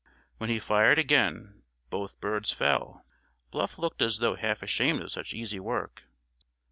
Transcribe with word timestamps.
When 0.39 0.49
he 0.49 0.57
fired 0.57 0.97
again 0.97 1.61
both 1.91 2.19
birds 2.19 2.51
fell. 2.51 3.05
Bluff 3.51 3.77
looked 3.77 4.01
as 4.01 4.17
though 4.17 4.33
half 4.33 4.63
ashamed 4.63 5.03
of 5.03 5.11
such 5.11 5.35
easy 5.35 5.59
work. 5.59 6.05